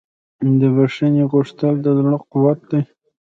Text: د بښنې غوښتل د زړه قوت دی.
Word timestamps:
د 0.59 0.61
بښنې 0.75 1.23
غوښتل 1.31 1.73
د 1.81 1.85
زړه 1.97 2.17
قوت 2.31 2.59
دی. 2.71 2.81